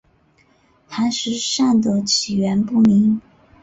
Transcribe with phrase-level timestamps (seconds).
[0.87, 3.21] 寒食散的起源不明。